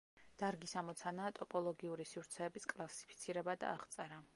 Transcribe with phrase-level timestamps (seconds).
[0.43, 4.25] დარგის ამოცანაა ტოპოლოგიური სივრცეების კლასიფიცირება და აღწერა.